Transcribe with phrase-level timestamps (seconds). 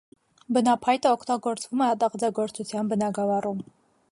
[0.55, 3.63] Բնափայտը օգտագործվում է ատաղձագործության բնագավառում։